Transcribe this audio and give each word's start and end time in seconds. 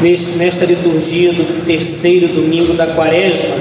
nesta 0.00 0.64
liturgia 0.64 1.32
do 1.32 1.64
terceiro 1.64 2.28
domingo 2.28 2.74
da 2.74 2.86
quaresma, 2.88 3.56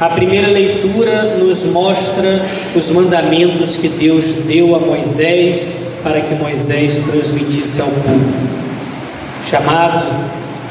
a 0.00 0.08
primeira 0.08 0.48
leitura 0.48 1.36
nos 1.36 1.64
mostra 1.66 2.44
os 2.74 2.90
mandamentos 2.90 3.76
que 3.76 3.88
Deus 3.88 4.24
deu 4.46 4.74
a 4.74 4.78
Moisés 4.78 5.92
para 6.02 6.20
que 6.20 6.34
Moisés 6.34 6.98
transmitisse 6.98 7.80
ao 7.80 7.88
povo. 7.88 8.54
Chamado, 9.42 10.06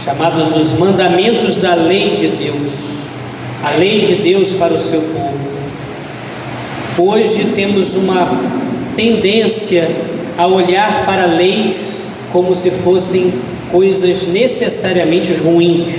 chamados 0.04 0.56
os 0.56 0.74
mandamentos 0.74 1.58
da 1.58 1.76
lei 1.76 2.10
de 2.12 2.28
Deus, 2.28 2.70
a 3.64 3.78
lei 3.78 4.02
de 4.02 4.16
Deus 4.16 4.52
para 4.54 4.74
o 4.74 4.78
seu 4.78 5.02
povo. 5.02 5.54
Hoje 6.98 7.46
temos 7.56 7.94
uma 7.96 8.28
tendência 8.96 9.88
a 10.38 10.48
olhar 10.48 11.06
para 11.06 11.26
leis 11.26 12.10
como 12.32 12.56
se 12.56 12.72
fossem 12.72 13.32
coisas 13.74 14.28
necessariamente 14.28 15.34
ruins. 15.34 15.92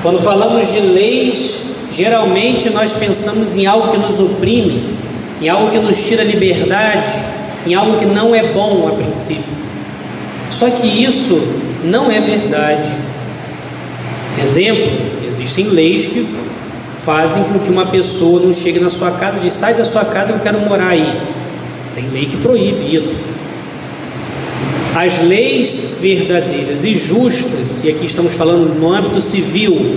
Quando 0.00 0.20
falamos 0.20 0.72
de 0.72 0.78
leis, 0.78 1.60
geralmente 1.90 2.70
nós 2.70 2.92
pensamos 2.92 3.56
em 3.56 3.66
algo 3.66 3.88
que 3.88 3.98
nos 3.98 4.20
oprime, 4.20 4.96
em 5.42 5.48
algo 5.48 5.72
que 5.72 5.78
nos 5.78 6.00
tira 6.06 6.22
liberdade, 6.22 7.10
em 7.66 7.74
algo 7.74 7.98
que 7.98 8.06
não 8.06 8.32
é 8.32 8.44
bom 8.52 8.86
a 8.86 8.92
princípio. 8.92 9.56
Só 10.52 10.70
que 10.70 10.86
isso 10.86 11.36
não 11.82 12.12
é 12.12 12.20
verdade. 12.20 12.92
Exemplo, 14.40 14.92
existem 15.26 15.64
leis 15.64 16.06
que 16.06 16.28
fazem 17.04 17.42
com 17.42 17.58
que 17.58 17.70
uma 17.70 17.86
pessoa 17.86 18.40
não 18.40 18.52
chegue 18.52 18.78
na 18.78 18.90
sua 18.90 19.10
casa 19.10 19.38
e 19.38 19.40
diz: 19.40 19.52
sai 19.52 19.74
da 19.74 19.84
sua 19.84 20.04
casa, 20.04 20.32
eu 20.32 20.38
quero 20.38 20.60
morar 20.60 20.90
aí. 20.90 21.12
Tem 21.96 22.08
lei 22.10 22.26
que 22.26 22.36
proíbe 22.36 22.94
isso. 22.94 23.35
As 24.96 25.22
leis 25.22 25.98
verdadeiras 26.00 26.82
e 26.82 26.94
justas, 26.94 27.84
e 27.84 27.90
aqui 27.90 28.06
estamos 28.06 28.32
falando 28.32 28.74
no 28.80 28.90
âmbito 28.90 29.20
civil, 29.20 29.94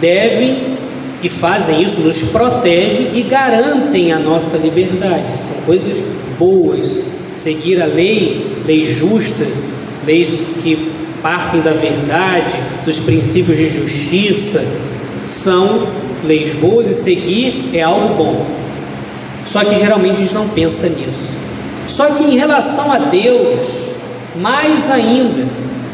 devem 0.00 0.78
e 1.20 1.28
fazem 1.28 1.82
isso, 1.82 2.02
nos 2.02 2.22
protege 2.22 3.10
e 3.12 3.22
garantem 3.28 4.12
a 4.12 4.18
nossa 4.20 4.56
liberdade. 4.56 5.36
São 5.36 5.56
coisas 5.66 6.00
boas. 6.38 7.10
Seguir 7.32 7.82
a 7.82 7.86
lei, 7.86 8.46
leis 8.64 8.88
justas, 8.90 9.74
leis 10.06 10.44
que 10.62 10.92
partem 11.20 11.60
da 11.60 11.72
verdade, 11.72 12.56
dos 12.84 13.00
princípios 13.00 13.58
de 13.58 13.68
justiça, 13.68 14.64
são 15.26 15.88
leis 16.22 16.54
boas 16.54 16.88
e 16.88 16.94
seguir 16.94 17.70
é 17.74 17.82
algo 17.82 18.14
bom. 18.14 18.46
Só 19.44 19.64
que 19.64 19.76
geralmente 19.76 20.12
a 20.12 20.20
gente 20.20 20.34
não 20.34 20.48
pensa 20.50 20.88
nisso. 20.88 21.36
Só 21.88 22.12
que 22.12 22.22
em 22.22 22.38
relação 22.38 22.92
a 22.92 22.98
Deus, 22.98 23.87
mais 24.40 24.90
ainda, 24.90 25.46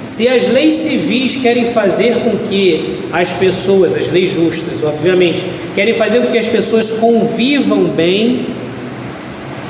se 0.03 0.28
as 0.28 0.53
leis 0.53 0.75
civis 0.75 1.37
querem 1.37 1.64
fazer 1.64 2.17
com 2.17 2.37
que 2.47 2.98
as 3.12 3.31
pessoas, 3.31 3.95
as 3.95 4.11
leis 4.11 4.33
justas, 4.33 4.84
obviamente, 4.84 5.45
querem 5.75 5.95
fazer 5.95 6.20
com 6.20 6.31
que 6.31 6.39
as 6.39 6.47
pessoas 6.47 6.91
convivam 6.91 7.84
bem 7.84 8.47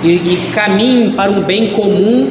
e, 0.03 0.09
e 0.09 0.51
caminhem 0.53 1.13
para 1.13 1.31
um 1.31 1.43
bem 1.43 1.69
comum, 1.69 2.29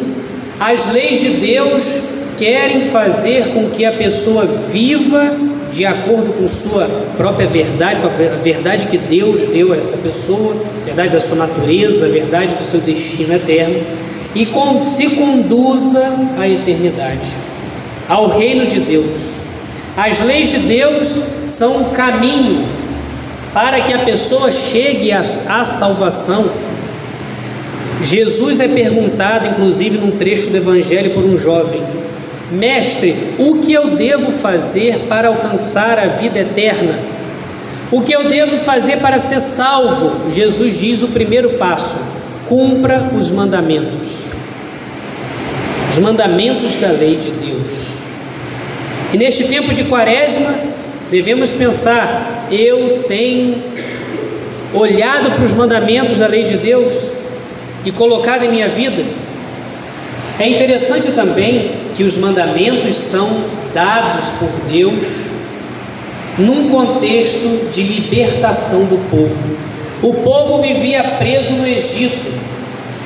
as 0.59 0.91
leis 0.91 1.21
de 1.21 1.29
Deus 1.29 2.01
querem 2.37 2.83
fazer 2.83 3.53
com 3.53 3.69
que 3.69 3.85
a 3.85 3.93
pessoa 3.93 4.45
viva 4.71 5.37
de 5.71 5.85
acordo 5.85 6.33
com 6.33 6.47
sua 6.47 6.87
própria 7.17 7.47
verdade, 7.47 7.99
com 7.99 8.07
a 8.07 8.37
verdade 8.37 8.87
que 8.87 8.97
Deus 8.97 9.47
deu 9.47 9.73
a 9.73 9.77
essa 9.77 9.97
pessoa, 9.97 10.55
a 10.81 10.85
verdade 10.85 11.09
da 11.13 11.21
sua 11.21 11.37
natureza, 11.37 12.05
a 12.05 12.09
verdade 12.09 12.55
do 12.55 12.63
seu 12.63 12.79
destino 12.79 13.33
eterno 13.33 13.81
e 14.35 14.47
se 14.85 15.09
conduza 15.11 16.13
à 16.37 16.47
eternidade, 16.47 17.27
ao 18.09 18.27
reino 18.27 18.65
de 18.65 18.79
Deus. 18.79 19.15
As 19.95 20.19
leis 20.21 20.49
de 20.49 20.59
Deus 20.59 21.21
são 21.45 21.83
um 21.83 21.89
caminho 21.91 22.65
para 23.53 23.81
que 23.81 23.93
a 23.93 23.99
pessoa 23.99 24.51
chegue 24.51 25.11
à, 25.11 25.21
à 25.47 25.63
salvação. 25.63 26.49
Jesus 28.01 28.59
é 28.59 28.67
perguntado, 28.67 29.47
inclusive 29.47 29.97
num 29.97 30.11
trecho 30.11 30.49
do 30.49 30.57
Evangelho, 30.57 31.11
por 31.11 31.23
um 31.23 31.37
jovem: 31.37 31.81
Mestre, 32.51 33.15
o 33.37 33.59
que 33.59 33.71
eu 33.71 33.91
devo 33.91 34.31
fazer 34.31 35.05
para 35.07 35.27
alcançar 35.27 35.99
a 35.99 36.07
vida 36.07 36.39
eterna? 36.39 36.99
O 37.91 38.01
que 38.01 38.11
eu 38.11 38.27
devo 38.27 38.57
fazer 38.61 38.97
para 38.97 39.19
ser 39.19 39.39
salvo? 39.39 40.31
Jesus 40.31 40.79
diz 40.79 41.03
o 41.03 41.07
primeiro 41.09 41.51
passo: 41.51 41.95
cumpra 42.53 43.09
os 43.17 43.31
mandamentos. 43.31 44.09
Os 45.89 45.97
mandamentos 45.97 46.75
da 46.75 46.89
lei 46.89 47.15
de 47.15 47.31
Deus. 47.31 47.87
E 49.11 49.17
neste 49.17 49.45
tempo 49.45 49.73
de 49.73 49.85
quaresma, 49.85 50.53
devemos 51.09 51.51
pensar: 51.51 52.47
eu 52.51 53.05
tenho 53.07 53.55
olhado 54.71 55.31
para 55.31 55.45
os 55.45 55.51
mandamentos 55.51 56.19
da 56.19 56.27
lei 56.27 56.43
de 56.43 56.57
Deus 56.57 56.93
e 57.83 57.91
colocado 57.91 58.43
em 58.43 58.49
minha 58.49 58.69
vida? 58.69 59.03
É 60.39 60.47
interessante 60.47 61.11
também 61.11 61.71
que 61.95 62.03
os 62.03 62.17
mandamentos 62.17 62.95
são 62.95 63.45
dados 63.73 64.25
por 64.39 64.49
Deus 64.71 65.05
num 66.37 66.69
contexto 66.69 67.69
de 67.71 67.81
libertação 67.81 68.85
do 68.85 68.97
povo. 69.09 69.72
O 70.03 70.13
povo 70.15 70.61
vivia 70.61 71.01
preso 71.17 71.53
no 71.53 71.65
Egito, 71.65 72.29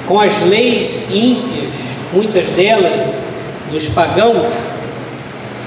com 0.07 0.19
as 0.19 0.41
leis 0.47 1.05
ímpias, 1.11 1.75
muitas 2.11 2.47
delas 2.47 3.23
dos 3.71 3.87
pagãos, 3.89 4.51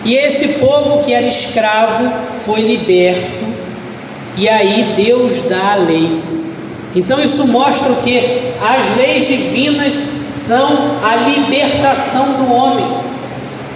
e 0.05 0.17
esse 0.17 0.49
povo 0.55 1.05
que 1.05 1.15
era 1.15 1.25
escravo 1.27 2.11
foi 2.45 2.63
liberto, 2.63 3.45
e 4.37 4.49
aí 4.49 4.93
Deus 4.97 5.45
dá 5.45 5.75
a 5.75 5.77
lei. 5.77 6.21
Então 6.97 7.23
isso 7.23 7.47
mostra 7.47 7.95
que? 8.03 8.19
As 8.61 8.97
leis 8.97 9.29
divinas 9.29 9.95
são 10.29 10.99
a 11.01 11.15
libertação 11.15 12.33
do 12.33 12.53
homem. 12.53 12.89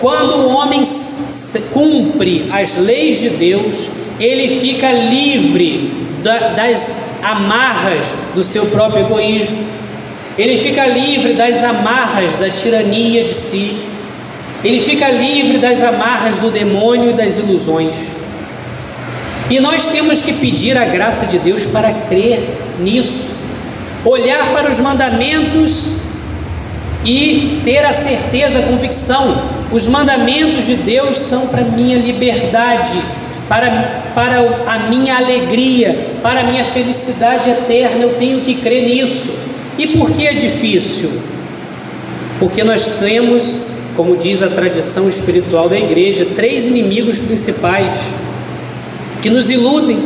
Quando 0.00 0.38
o 0.38 0.48
homem 0.48 0.82
cumpre 1.72 2.48
as 2.50 2.76
leis 2.78 3.20
de 3.20 3.28
Deus, 3.28 3.88
ele 4.18 4.58
fica 4.58 4.90
livre 4.90 6.03
das 6.24 7.04
amarras 7.22 8.14
do 8.34 8.42
seu 8.42 8.66
próprio 8.66 9.04
egoísmo, 9.04 9.58
ele 10.36 10.58
fica 10.58 10.86
livre 10.86 11.34
das 11.34 11.62
amarras 11.62 12.34
da 12.36 12.50
tirania 12.50 13.24
de 13.24 13.34
si, 13.34 13.78
ele 14.64 14.80
fica 14.80 15.10
livre 15.10 15.58
das 15.58 15.82
amarras 15.82 16.38
do 16.38 16.50
demônio 16.50 17.10
e 17.10 17.12
das 17.12 17.36
ilusões. 17.38 17.94
E 19.50 19.60
nós 19.60 19.86
temos 19.86 20.22
que 20.22 20.32
pedir 20.32 20.76
a 20.76 20.86
graça 20.86 21.26
de 21.26 21.38
Deus 21.38 21.64
para 21.66 21.92
crer 22.08 22.40
nisso, 22.80 23.28
olhar 24.04 24.52
para 24.54 24.70
os 24.70 24.78
mandamentos 24.78 25.98
e 27.04 27.60
ter 27.62 27.84
a 27.84 27.92
certeza, 27.92 28.60
a 28.60 28.62
convicção: 28.62 29.36
os 29.70 29.86
mandamentos 29.86 30.64
de 30.64 30.76
Deus 30.76 31.18
são 31.18 31.46
para 31.48 31.60
minha 31.60 31.98
liberdade, 31.98 32.98
para, 33.48 33.70
para 34.14 34.40
a 34.66 34.78
minha 34.90 35.16
alegria, 35.16 35.98
para 36.22 36.40
a 36.40 36.44
minha 36.44 36.64
felicidade 36.64 37.50
eterna. 37.50 38.04
Eu 38.04 38.14
tenho 38.14 38.40
que 38.40 38.54
crer 38.54 38.84
nisso. 38.84 39.34
E 39.78 39.86
por 39.88 40.10
que 40.10 40.26
é 40.26 40.32
difícil? 40.32 41.10
Porque 42.38 42.62
nós 42.62 42.86
temos, 42.98 43.64
como 43.96 44.16
diz 44.16 44.42
a 44.42 44.48
tradição 44.48 45.08
espiritual 45.08 45.68
da 45.68 45.78
igreja, 45.78 46.26
três 46.34 46.66
inimigos 46.66 47.18
principais 47.18 47.92
que 49.20 49.30
nos 49.30 49.50
iludem 49.50 49.98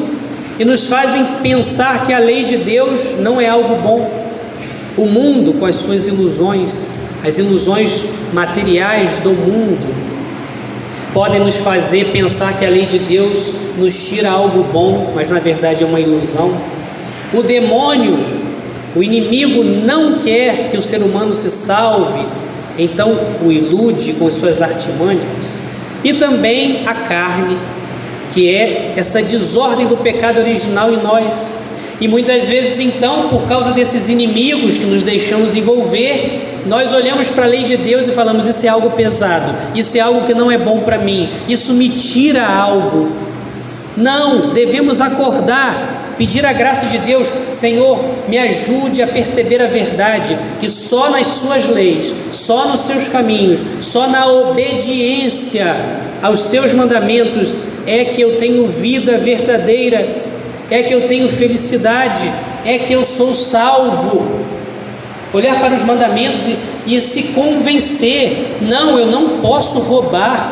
e 0.58 0.64
nos 0.64 0.86
fazem 0.86 1.24
pensar 1.42 2.06
que 2.06 2.12
a 2.12 2.18
lei 2.18 2.44
de 2.44 2.56
Deus 2.56 3.18
não 3.20 3.40
é 3.40 3.48
algo 3.48 3.76
bom. 3.76 4.28
O 4.96 5.06
mundo, 5.06 5.52
com 5.54 5.66
as 5.66 5.76
suas 5.76 6.08
ilusões, 6.08 6.98
as 7.24 7.38
ilusões 7.38 8.04
materiais 8.32 9.18
do 9.18 9.30
mundo, 9.30 10.07
podem 11.18 11.40
nos 11.40 11.56
fazer 11.56 12.12
pensar 12.12 12.56
que 12.56 12.64
a 12.64 12.70
lei 12.70 12.86
de 12.86 13.00
Deus 13.00 13.52
nos 13.76 14.08
tira 14.08 14.30
algo 14.30 14.62
bom, 14.62 15.10
mas 15.16 15.28
na 15.28 15.40
verdade 15.40 15.82
é 15.82 15.86
uma 15.86 15.98
ilusão. 15.98 16.56
O 17.34 17.42
demônio, 17.42 18.24
o 18.94 19.02
inimigo, 19.02 19.64
não 19.64 20.20
quer 20.20 20.70
que 20.70 20.76
o 20.76 20.80
ser 20.80 21.02
humano 21.02 21.34
se 21.34 21.50
salve, 21.50 22.24
então 22.78 23.18
o 23.44 23.50
ilude 23.50 24.12
com 24.12 24.30
suas 24.30 24.62
artimanhas. 24.62 25.56
E 26.04 26.12
também 26.12 26.86
a 26.86 26.94
carne, 26.94 27.58
que 28.32 28.54
é 28.54 28.94
essa 28.96 29.20
desordem 29.20 29.88
do 29.88 29.96
pecado 29.96 30.38
original 30.38 30.92
em 30.92 31.02
nós, 31.02 31.58
e 32.00 32.06
muitas 32.06 32.46
vezes, 32.46 32.78
então, 32.78 33.28
por 33.28 33.48
causa 33.48 33.72
desses 33.72 34.08
inimigos 34.08 34.78
que 34.78 34.86
nos 34.86 35.02
deixamos 35.02 35.56
envolver, 35.56 36.60
nós 36.66 36.92
olhamos 36.92 37.28
para 37.30 37.44
a 37.44 37.48
lei 37.48 37.64
de 37.64 37.76
Deus 37.76 38.06
e 38.06 38.12
falamos: 38.12 38.46
Isso 38.46 38.64
é 38.64 38.68
algo 38.68 38.90
pesado, 38.90 39.54
isso 39.74 39.96
é 39.96 40.00
algo 40.00 40.26
que 40.26 40.34
não 40.34 40.50
é 40.50 40.58
bom 40.58 40.80
para 40.80 40.98
mim, 40.98 41.28
isso 41.48 41.72
me 41.72 41.88
tira 41.88 42.46
algo. 42.46 43.10
Não, 43.96 44.50
devemos 44.50 45.00
acordar 45.00 45.98
pedir 46.18 46.44
a 46.44 46.52
graça 46.52 46.86
de 46.86 46.98
Deus, 46.98 47.30
Senhor, 47.48 48.04
me 48.28 48.36
ajude 48.36 49.00
a 49.00 49.06
perceber 49.06 49.62
a 49.62 49.68
verdade, 49.68 50.36
que 50.58 50.68
só 50.68 51.08
nas 51.08 51.28
suas 51.28 51.66
leis, 51.68 52.12
só 52.32 52.66
nos 52.68 52.80
seus 52.80 53.06
caminhos, 53.06 53.62
só 53.80 54.08
na 54.08 54.26
obediência 54.26 55.76
aos 56.20 56.40
seus 56.40 56.74
mandamentos 56.74 57.56
é 57.86 58.04
que 58.04 58.20
eu 58.20 58.36
tenho 58.36 58.66
vida 58.66 59.16
verdadeira, 59.16 60.06
é 60.70 60.82
que 60.82 60.94
eu 60.94 61.06
tenho 61.06 61.28
felicidade, 61.28 62.30
é 62.64 62.78
que 62.78 62.92
eu 62.92 63.04
sou 63.04 63.34
salvo. 63.34 64.46
Olhar 65.32 65.60
para 65.60 65.74
os 65.74 65.84
mandamentos 65.84 66.46
e, 66.46 66.56
e 66.86 67.00
se 67.00 67.34
convencer: 67.34 68.56
não, 68.62 68.98
eu 68.98 69.06
não 69.06 69.40
posso 69.40 69.78
roubar, 69.78 70.50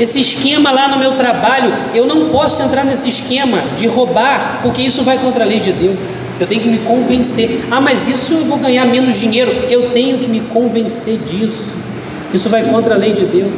esse 0.00 0.20
esquema 0.20 0.70
lá 0.72 0.88
no 0.88 0.98
meu 0.98 1.12
trabalho, 1.12 1.72
eu 1.94 2.06
não 2.06 2.28
posso 2.28 2.62
entrar 2.62 2.84
nesse 2.84 3.08
esquema 3.08 3.62
de 3.76 3.86
roubar, 3.86 4.60
porque 4.62 4.82
isso 4.82 5.02
vai 5.02 5.18
contra 5.18 5.44
a 5.44 5.46
lei 5.46 5.60
de 5.60 5.70
Deus. 5.70 5.98
Eu 6.40 6.46
tenho 6.46 6.60
que 6.60 6.68
me 6.68 6.78
convencer. 6.78 7.64
Ah, 7.70 7.80
mas 7.80 8.08
isso 8.08 8.32
eu 8.32 8.44
vou 8.44 8.58
ganhar 8.58 8.86
menos 8.86 9.20
dinheiro. 9.20 9.52
Eu 9.68 9.90
tenho 9.90 10.18
que 10.18 10.28
me 10.28 10.40
convencer 10.40 11.18
disso. 11.18 11.74
Isso 12.34 12.48
vai 12.48 12.64
contra 12.64 12.94
a 12.94 12.98
lei 12.98 13.12
de 13.12 13.26
Deus. 13.26 13.52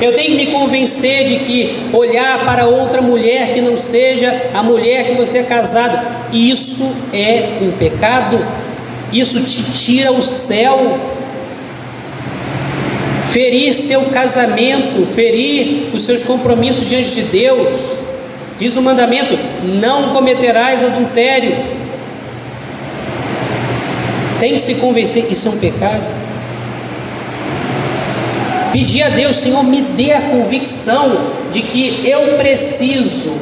Eu 0.00 0.14
tenho 0.14 0.30
que 0.30 0.46
me 0.46 0.46
convencer 0.46 1.26
de 1.26 1.36
que 1.40 1.90
olhar 1.92 2.44
para 2.46 2.66
outra 2.66 3.02
mulher 3.02 3.52
que 3.52 3.60
não 3.60 3.76
seja 3.76 4.50
a 4.54 4.62
mulher 4.62 5.06
que 5.06 5.14
você 5.14 5.38
é 5.38 5.42
casado, 5.42 5.98
isso 6.32 6.90
é 7.12 7.58
um 7.60 7.70
pecado. 7.72 8.42
Isso 9.12 9.40
te 9.40 9.62
tira 9.72 10.12
o 10.12 10.22
céu 10.22 10.98
ferir 13.26 13.74
seu 13.74 14.02
casamento, 14.06 15.06
ferir 15.06 15.90
os 15.92 16.02
seus 16.02 16.22
compromissos 16.24 16.88
diante 16.88 17.10
de 17.10 17.22
Deus. 17.22 17.74
Diz 18.58 18.76
o 18.76 18.82
mandamento: 18.82 19.38
não 19.64 20.14
cometerás 20.14 20.84
adultério. 20.84 21.56
Tem 24.38 24.54
que 24.54 24.60
se 24.60 24.76
convencer, 24.76 25.26
isso 25.30 25.48
é 25.48 25.50
um 25.50 25.58
pecado. 25.58 26.19
Pedir 28.72 29.02
a 29.02 29.08
Deus, 29.08 29.36
Senhor, 29.36 29.64
me 29.64 29.82
dê 29.82 30.12
a 30.12 30.20
convicção 30.20 31.18
de 31.50 31.60
que 31.60 32.08
eu 32.08 32.36
preciso 32.36 33.36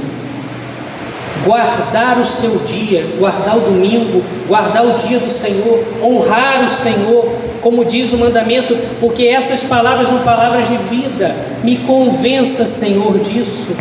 guardar 1.44 2.18
o 2.18 2.24
seu 2.24 2.58
dia, 2.58 3.06
guardar 3.18 3.56
o 3.56 3.60
domingo, 3.60 4.22
guardar 4.46 4.86
o 4.86 4.94
dia 4.94 5.18
do 5.18 5.30
Senhor, 5.30 5.84
honrar 6.02 6.64
o 6.64 6.68
Senhor, 6.68 7.30
como 7.60 7.84
diz 7.84 8.12
o 8.12 8.18
mandamento, 8.18 8.76
porque 9.00 9.24
essas 9.24 9.62
palavras 9.62 10.08
são 10.08 10.18
palavras 10.18 10.68
de 10.68 10.76
vida. 10.76 11.34
Me 11.62 11.76
convença, 11.78 12.64
Senhor, 12.64 13.18
disso. 13.18 13.76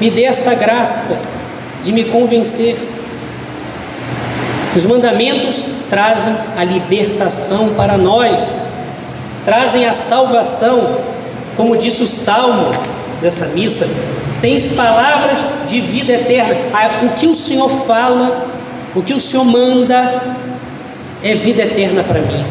Me 0.00 0.10
dê 0.10 0.24
essa 0.24 0.54
graça 0.54 1.18
de 1.82 1.92
me 1.92 2.04
convencer. 2.04 2.76
Os 4.76 4.84
mandamentos 4.86 5.62
trazem 5.88 6.34
a 6.56 6.64
libertação 6.64 7.74
para 7.74 7.96
nós, 7.96 8.68
trazem 9.44 9.86
a 9.86 9.92
salvação, 9.92 10.98
como 11.56 11.76
disse 11.76 12.02
o 12.02 12.06
salmo 12.06 12.70
dessa 13.20 13.46
missa, 13.46 13.88
tens 14.40 14.70
palavras 14.70 15.38
de 15.66 15.80
vida 15.80 16.12
eterna. 16.12 16.56
Ah, 16.72 17.04
o 17.04 17.10
que 17.10 17.26
o 17.26 17.34
Senhor 17.34 17.68
fala, 17.86 18.46
o 18.94 19.02
que 19.02 19.14
o 19.14 19.20
Senhor 19.20 19.44
manda, 19.44 20.36
é 21.22 21.34
vida 21.34 21.62
eterna 21.62 22.02
para 22.02 22.20
mim. 22.20 22.44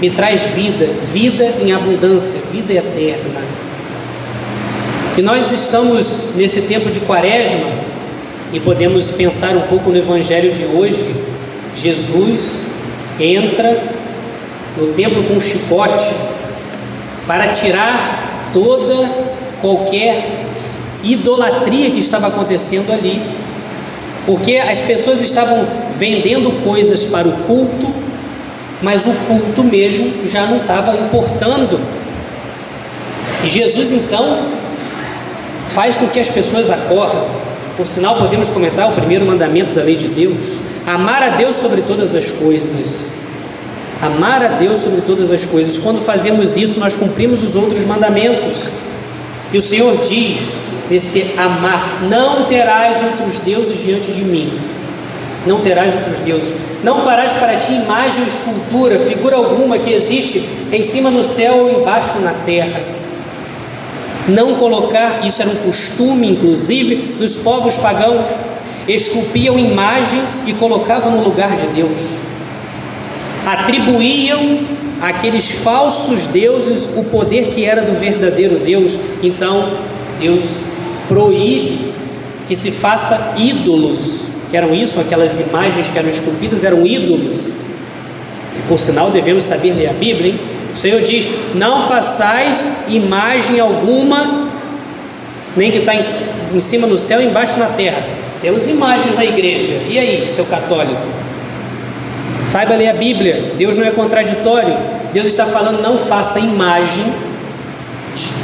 Me 0.00 0.10
traz 0.10 0.42
vida, 0.54 0.86
vida 1.12 1.52
em 1.60 1.72
abundância, 1.72 2.40
vida 2.52 2.72
eterna. 2.72 3.40
E 5.18 5.22
nós 5.22 5.50
estamos 5.50 6.34
nesse 6.36 6.62
tempo 6.62 6.90
de 6.90 7.00
quaresma 7.00 7.66
e 8.52 8.60
podemos 8.60 9.10
pensar 9.10 9.54
um 9.56 9.62
pouco 9.62 9.90
no 9.90 9.98
Evangelho 9.98 10.52
de 10.52 10.64
hoje. 10.64 11.14
Jesus 11.74 12.66
entra 13.18 13.82
no 14.80 14.92
templo 14.94 15.22
com 15.24 15.34
um 15.34 15.40
chicote 15.40 16.14
para 17.26 17.48
tirar 17.48 18.50
toda 18.52 19.08
qualquer 19.60 20.46
idolatria 21.02 21.90
que 21.90 21.98
estava 21.98 22.26
acontecendo 22.26 22.92
ali, 22.92 23.20
porque 24.26 24.56
as 24.56 24.80
pessoas 24.82 25.20
estavam 25.20 25.66
vendendo 25.94 26.50
coisas 26.64 27.04
para 27.04 27.28
o 27.28 27.32
culto, 27.44 27.92
mas 28.82 29.06
o 29.06 29.12
culto 29.26 29.62
mesmo 29.62 30.28
já 30.28 30.46
não 30.46 30.58
estava 30.58 30.94
importando. 30.96 31.80
E 33.44 33.48
Jesus 33.48 33.92
então 33.92 34.42
faz 35.68 35.96
com 35.96 36.08
que 36.08 36.20
as 36.20 36.28
pessoas 36.28 36.70
acordem. 36.70 37.22
Por 37.76 37.86
sinal, 37.86 38.16
podemos 38.16 38.50
comentar 38.50 38.90
o 38.90 38.92
primeiro 38.92 39.24
mandamento 39.24 39.72
da 39.74 39.82
lei 39.82 39.96
de 39.96 40.08
Deus: 40.08 40.42
amar 40.86 41.22
a 41.22 41.30
Deus 41.30 41.56
sobre 41.56 41.80
todas 41.82 42.14
as 42.14 42.30
coisas. 42.32 43.19
Amar 44.02 44.42
a 44.42 44.48
Deus 44.48 44.80
sobre 44.80 45.02
todas 45.02 45.30
as 45.30 45.44
coisas. 45.44 45.76
Quando 45.76 46.00
fazemos 46.00 46.56
isso, 46.56 46.80
nós 46.80 46.96
cumprimos 46.96 47.42
os 47.42 47.54
outros 47.54 47.84
mandamentos. 47.84 48.68
E 49.52 49.58
o 49.58 49.62
Senhor 49.62 49.94
diz 50.08 50.62
nesse 50.88 51.34
amar: 51.36 52.00
Não 52.08 52.46
terás 52.46 52.96
outros 53.04 53.38
deuses 53.40 53.82
diante 53.84 54.10
de 54.10 54.24
mim. 54.24 54.58
Não 55.46 55.60
terás 55.60 55.94
outros 55.94 56.18
deuses. 56.20 56.54
Não 56.82 57.00
farás 57.00 57.32
para 57.32 57.56
ti 57.56 57.72
imagem 57.72 58.22
ou 58.22 58.26
escultura, 58.26 58.98
figura 59.00 59.36
alguma 59.36 59.78
que 59.78 59.92
existe 59.92 60.48
em 60.72 60.82
cima 60.82 61.10
no 61.10 61.22
céu 61.22 61.56
ou 61.56 61.80
embaixo 61.80 62.18
na 62.20 62.32
terra. 62.46 62.80
Não 64.28 64.54
colocar, 64.54 65.26
isso 65.26 65.42
era 65.42 65.50
um 65.50 65.56
costume, 65.56 66.28
inclusive, 66.28 67.16
dos 67.18 67.36
povos 67.36 67.74
pagãos, 67.76 68.26
esculpiam 68.88 69.58
imagens 69.58 70.42
e 70.46 70.54
colocavam 70.54 71.12
no 71.12 71.24
lugar 71.24 71.54
de 71.56 71.66
Deus. 71.68 72.29
Atribuíam 73.46 74.60
aqueles 75.00 75.50
falsos 75.50 76.26
deuses 76.26 76.88
o 76.96 77.04
poder 77.04 77.48
que 77.54 77.64
era 77.64 77.82
do 77.82 77.98
verdadeiro 77.98 78.58
Deus. 78.58 78.98
Então, 79.22 79.72
Deus 80.20 80.60
proíbe 81.08 81.92
que 82.46 82.54
se 82.54 82.70
faça 82.70 83.34
ídolos, 83.38 84.22
que 84.50 84.56
eram 84.56 84.74
isso, 84.74 85.00
aquelas 85.00 85.38
imagens 85.38 85.88
que 85.88 85.98
eram 85.98 86.10
esculpidas 86.10 86.64
eram 86.64 86.86
ídolos. 86.86 87.46
E 88.56 88.62
por 88.68 88.78
sinal 88.78 89.10
devemos 89.10 89.44
saber 89.44 89.72
ler 89.72 89.88
a 89.88 89.92
Bíblia, 89.92 90.32
hein? 90.32 90.40
O 90.72 90.76
Senhor 90.76 91.00
diz: 91.02 91.28
Não 91.54 91.88
façais 91.88 92.68
imagem 92.88 93.58
alguma, 93.58 94.48
nem 95.56 95.70
que 95.70 95.78
está 95.78 95.94
em, 95.94 96.00
em 96.54 96.60
cima 96.60 96.86
no 96.86 96.98
céu 96.98 97.20
embaixo 97.22 97.58
na 97.58 97.66
terra. 97.66 98.02
Temos 98.40 98.68
imagens 98.68 99.14
na 99.14 99.24
igreja. 99.24 99.74
E 99.88 99.98
aí, 99.98 100.28
seu 100.30 100.44
católico? 100.46 101.19
Saiba 102.46 102.74
ler 102.74 102.88
a 102.88 102.94
Bíblia, 102.94 103.54
Deus 103.56 103.76
não 103.76 103.86
é 103.86 103.90
contraditório. 103.90 104.76
Deus 105.12 105.26
está 105.26 105.46
falando, 105.46 105.82
não 105.82 105.98
faça 105.98 106.38
imagem 106.38 107.04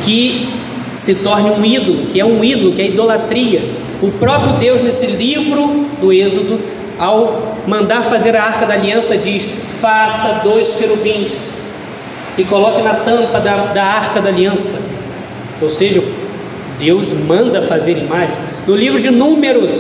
que 0.05 0.49
se 0.95 1.15
torne 1.17 1.50
um 1.50 1.65
ídolo, 1.65 2.07
que 2.07 2.21
é 2.21 2.25
um 2.25 2.43
ídolo, 2.43 2.73
que 2.73 2.83
é 2.83 2.87
idolatria. 2.87 3.62
O 4.03 4.11
próprio 4.12 4.55
Deus, 4.55 4.83
nesse 4.83 5.07
livro 5.07 5.87
do 6.00 6.12
Êxodo, 6.12 6.61
ao 6.99 7.57
mandar 7.67 8.03
fazer 8.05 8.35
a 8.37 8.43
arca 8.43 8.67
da 8.67 8.75
aliança, 8.75 9.17
diz: 9.17 9.49
faça 9.81 10.41
dois 10.43 10.75
querubins 10.75 11.33
e 12.38 12.45
coloque 12.45 12.83
na 12.83 12.95
tampa 12.95 13.41
da, 13.41 13.57
da 13.73 13.85
arca 13.85 14.21
da 14.21 14.29
aliança. 14.29 14.76
Ou 15.61 15.69
seja, 15.69 16.03
Deus 16.79 17.12
manda 17.12 17.62
fazer 17.62 17.97
imagem. 17.97 18.37
No 18.67 18.76
livro 18.76 19.00
de 19.00 19.11
Números, 19.11 19.71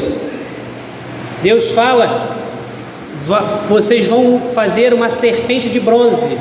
Deus 1.42 1.68
fala 1.72 2.36
vocês 3.68 4.06
vão 4.06 4.42
fazer 4.54 4.94
uma 4.94 5.08
serpente 5.08 5.68
de 5.68 5.80
bronze. 5.80 6.36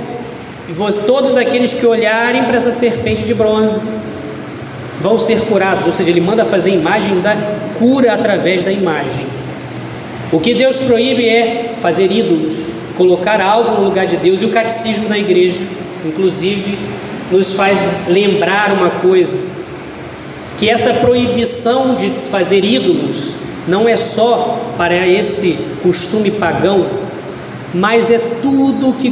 E 0.67 0.73
todos 1.05 1.37
aqueles 1.37 1.73
que 1.73 1.85
olharem 1.85 2.43
para 2.43 2.57
essa 2.57 2.71
serpente 2.71 3.23
de 3.23 3.33
bronze 3.33 3.87
vão 4.99 5.17
ser 5.17 5.41
curados. 5.41 5.85
Ou 5.85 5.91
seja, 5.91 6.09
ele 6.09 6.21
manda 6.21 6.45
fazer 6.45 6.71
imagem 6.71 7.21
da 7.21 7.35
cura 7.77 8.13
através 8.13 8.63
da 8.63 8.71
imagem. 8.71 9.25
O 10.31 10.39
que 10.39 10.53
Deus 10.53 10.79
proíbe 10.79 11.27
é 11.27 11.73
fazer 11.75 12.11
ídolos, 12.11 12.55
colocar 12.95 13.39
algo 13.39 13.79
no 13.79 13.83
lugar 13.83 14.07
de 14.07 14.17
Deus. 14.17 14.41
E 14.41 14.45
o 14.45 14.49
catecismo 14.49 15.07
da 15.07 15.17
igreja, 15.17 15.61
inclusive, 16.03 16.77
nos 17.31 17.53
faz 17.53 17.79
lembrar 18.07 18.73
uma 18.73 18.89
coisa: 18.89 19.37
que 20.57 20.69
essa 20.69 20.93
proibição 20.95 21.95
de 21.95 22.09
fazer 22.31 22.63
ídolos 22.65 23.44
não 23.67 23.87
é 23.87 23.97
só 23.97 24.59
para 24.77 25.07
esse 25.07 25.57
costume 25.81 26.31
pagão, 26.31 26.85
mas 27.73 28.11
é 28.11 28.19
tudo 28.41 28.93
que 28.93 29.11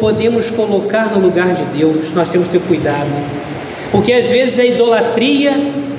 podemos 0.00 0.50
colocar 0.50 1.12
no 1.12 1.20
lugar 1.20 1.54
de 1.54 1.62
Deus. 1.78 2.12
Nós 2.12 2.28
temos 2.28 2.48
que 2.48 2.58
ter 2.58 2.66
cuidado, 2.66 3.08
porque 3.92 4.12
às 4.12 4.28
vezes 4.28 4.58
a 4.58 4.64
idolatria 4.64 5.52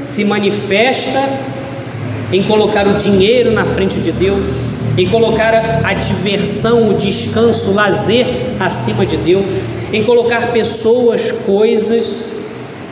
se 0.07 0.25
manifesta 0.25 1.23
em 2.33 2.43
colocar 2.43 2.87
o 2.87 2.93
dinheiro 2.93 3.51
na 3.51 3.65
frente 3.65 3.95
de 3.97 4.11
Deus, 4.11 4.47
em 4.97 5.07
colocar 5.09 5.53
a 5.83 5.93
diversão, 5.93 6.89
o 6.89 6.93
descanso, 6.93 7.71
o 7.71 7.73
lazer 7.73 8.25
acima 8.59 9.05
de 9.05 9.17
Deus, 9.17 9.53
em 9.93 10.03
colocar 10.03 10.51
pessoas, 10.51 11.31
coisas, 11.45 12.25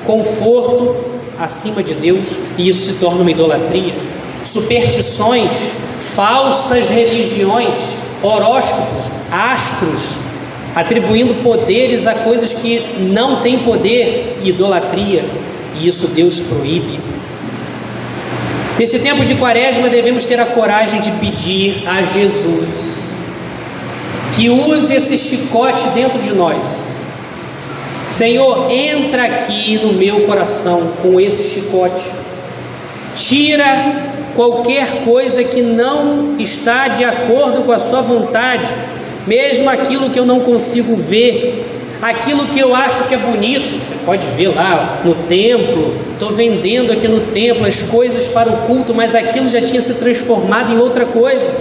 conforto 0.06 0.96
acima 1.38 1.82
de 1.82 1.94
Deus, 1.94 2.30
e 2.58 2.70
isso 2.70 2.86
se 2.86 2.94
torna 3.00 3.22
uma 3.22 3.32
idolatria. 3.32 3.94
Superstições, 4.44 5.52
falsas 6.00 6.90
religiões, 6.90 7.98
horóscopos, 8.22 9.12
astros, 9.32 10.18
atribuindo 10.76 11.36
poderes 11.36 12.06
a 12.08 12.14
coisas 12.14 12.54
que 12.54 12.80
não 13.00 13.42
têm 13.42 13.60
poder, 13.60 14.40
idolatria, 14.44 15.26
e 15.80 15.88
isso 15.88 16.08
Deus 16.08 16.40
proíbe. 16.40 17.00
Nesse 18.78 19.00
tempo 19.00 19.26
de 19.26 19.36
quaresma, 19.36 19.90
devemos 19.90 20.24
ter 20.24 20.40
a 20.40 20.46
coragem 20.46 21.02
de 21.02 21.12
pedir 21.12 21.84
a 21.86 22.02
Jesus 22.04 23.10
que 24.34 24.50
use 24.50 24.94
esse 24.94 25.18
chicote 25.18 25.86
dentro 25.90 26.22
de 26.22 26.32
nós. 26.32 26.96
Senhor, 28.08 28.72
entra 28.72 29.26
aqui 29.26 29.78
no 29.84 29.94
meu 29.94 30.22
coração 30.22 30.94
com 31.02 31.20
esse 31.20 31.44
chicote. 31.44 32.04
Tira 33.16 34.19
qualquer 34.40 35.04
coisa 35.04 35.44
que 35.44 35.62
não 35.62 36.38
está 36.40 36.88
de 36.88 37.04
acordo 37.04 37.64
com 37.64 37.74
a 37.74 37.78
Sua 37.78 38.00
vontade, 38.00 38.72
mesmo 39.28 39.70
aquilo 39.70 40.10
que 40.12 40.18
eu 40.18 40.26
não 40.26 40.40
consigo 40.40 40.96
ver, 40.96 41.66
aquilo 42.02 42.46
que 42.46 42.58
eu 42.58 42.74
acho 42.74 43.04
que 43.10 43.16
é 43.16 43.18
bonito. 43.18 43.86
Você 43.86 43.96
pode 44.06 44.26
ver 44.38 44.56
lá 44.56 45.02
no 45.04 45.14
templo, 45.14 45.94
estou 46.14 46.32
vendendo 46.32 46.94
aqui 46.94 47.06
no 47.06 47.20
templo 47.20 47.66
as 47.66 47.82
coisas 47.82 48.28
para 48.28 48.50
o 48.50 48.56
culto, 48.66 48.96
mas 48.96 49.14
aquilo 49.14 49.50
já 49.50 49.62
tinha 49.62 49.82
se 49.82 49.96
transformado 49.96 50.72
em 50.72 50.78
outra 50.78 51.06
coisa 51.06 51.54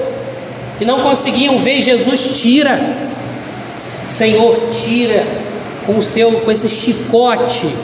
e 0.81 0.85
não 0.85 1.01
conseguiam 1.01 1.59
ver. 1.59 1.81
Jesus 1.81 2.41
tira, 2.41 2.79
Senhor, 4.07 4.57
tira 4.71 5.25
com 5.85 5.99
o 5.99 6.03
seu, 6.03 6.31
com 6.31 6.53
esse 6.53 6.69
chicote, 6.69 7.75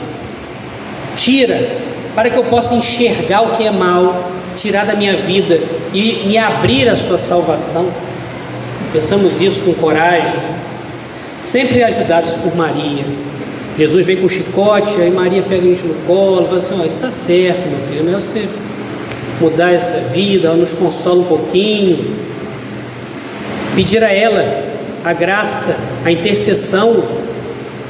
tira 1.17 1.83
para 2.15 2.29
que 2.29 2.37
eu 2.37 2.45
possa 2.45 2.73
enxergar 2.73 3.41
o 3.41 3.57
que 3.57 3.67
é 3.67 3.71
mal, 3.71 4.34
tirar 4.55 4.85
da 4.85 4.95
minha 4.95 5.15
vida 5.17 5.59
e 5.93 6.23
me 6.25 6.37
abrir 6.37 6.89
a 6.89 6.95
sua 6.95 7.17
salvação. 7.17 7.89
Pensamos 8.91 9.41
isso 9.41 9.61
com 9.61 9.73
coragem, 9.73 10.39
sempre 11.43 11.83
ajudados 11.83 12.35
por 12.35 12.55
Maria. 12.55 13.03
Jesus 13.77 14.05
vem 14.05 14.17
com 14.17 14.25
o 14.25 14.29
chicote, 14.29 15.01
aí 15.01 15.11
Maria 15.11 15.43
pega 15.43 15.61
a 15.61 15.69
gente 15.69 15.83
no 15.83 15.95
colo, 16.05 16.45
fala 16.45 16.57
assim: 16.57 16.79
olha, 16.79 16.87
está 16.87 17.11
certo, 17.11 17.67
meu 17.67 17.79
filho, 17.79 17.99
é 17.99 18.03
melhor 18.03 18.21
você 18.21 18.47
mudar 19.41 19.73
essa 19.73 19.99
vida, 20.13 20.47
ela 20.47 20.57
nos 20.57 20.73
consola 20.73 21.21
um 21.21 21.25
pouquinho. 21.25 22.15
Pedir 23.75 24.03
a 24.03 24.11
ela 24.11 24.63
a 25.03 25.13
graça, 25.13 25.77
a 26.03 26.11
intercessão, 26.11 27.03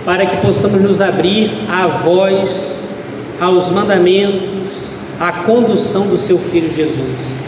para 0.03 0.25
que 0.25 0.36
possamos 0.38 0.81
nos 0.81 1.00
abrir 1.00 1.50
à 1.69 1.88
voz, 1.88 2.93
aos 3.39 3.72
mandamentos, 3.72 4.86
à 5.19 5.31
condução 5.31 6.07
do 6.07 6.17
seu 6.17 6.38
Filho 6.38 6.72
Jesus, 6.72 7.45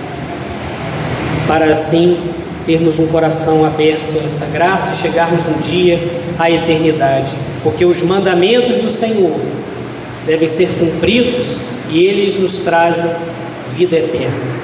para 1.47 1.71
assim 1.71 2.17
termos 2.65 3.00
um 3.00 3.07
coração 3.07 3.65
aberto 3.65 4.17
a 4.19 4.25
essa 4.25 4.45
graça 4.47 4.91
e 4.91 4.95
chegarmos 4.97 5.45
um 5.47 5.59
dia 5.62 6.00
à 6.38 6.51
eternidade, 6.51 7.33
porque 7.63 7.86
os 7.86 8.03
mandamentos 8.03 8.79
do 8.79 8.89
Senhor 8.89 9.39
devem 10.25 10.50
ser 10.50 10.67
cumpridos 10.77 11.62
e 11.89 12.03
eles 12.05 12.38
nos 12.38 12.59
trazem 12.59 13.09
vida 13.69 13.95
eterna. 13.95 14.57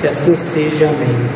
Que 0.00 0.08
assim 0.08 0.36
seja, 0.36 0.86
amém. 0.86 1.26